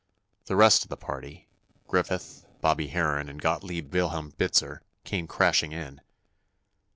The 0.45 0.55
rest 0.55 0.81
of 0.81 0.89
the 0.89 0.97
party—Griffith, 0.97 2.47
Bobby 2.59 2.87
Harron 2.87 3.29
and 3.29 3.39
Gottlieb 3.39 3.93
Wilhelm 3.93 4.31
Bitzer—came 4.31 5.27
crashing 5.27 5.73
in. 5.73 6.01